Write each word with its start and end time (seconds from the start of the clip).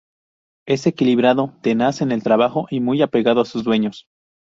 Es 0.67 0.87
equilibrado, 0.87 1.59
tenaz 1.61 2.01
en 2.01 2.11
el 2.11 2.23
trabajo 2.23 2.65
y 2.71 2.79
muy 2.79 3.03
apegado 3.03 3.41
a 3.41 3.45
sus 3.45 3.63
dueños. 3.63 4.07